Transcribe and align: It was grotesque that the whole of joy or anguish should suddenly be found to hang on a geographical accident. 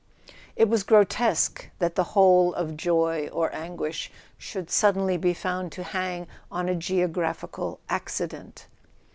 It 0.55 0.67
was 0.67 0.81
grotesque 0.81 1.69
that 1.77 1.93
the 1.93 2.03
whole 2.17 2.55
of 2.55 2.75
joy 2.75 3.29
or 3.31 3.53
anguish 3.53 4.11
should 4.35 4.71
suddenly 4.71 5.15
be 5.15 5.35
found 5.35 5.71
to 5.73 5.83
hang 5.83 6.25
on 6.51 6.67
a 6.67 6.73
geographical 6.73 7.79
accident. 7.87 8.65